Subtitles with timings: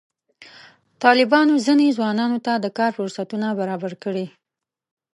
[1.03, 4.25] طالبانو ځینو ځوانانو ته د کار فرصتونه برابر کړي.